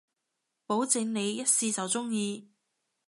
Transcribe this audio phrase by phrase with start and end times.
[0.65, 2.49] 保證你一試就中意